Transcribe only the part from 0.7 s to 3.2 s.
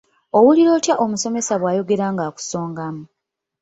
otya omusomesa bw'ayogera ng'akusongamu?